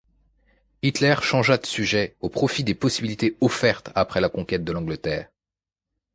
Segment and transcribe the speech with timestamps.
[0.81, 5.29] Hitler changea de sujet au profit des possibilités offertes après la conquête de l'Angleterre.